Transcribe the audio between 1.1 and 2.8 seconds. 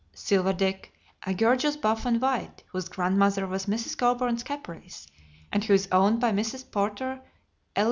a gorgeous buff and white,